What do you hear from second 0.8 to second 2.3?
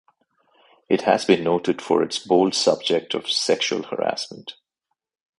It has been noted for its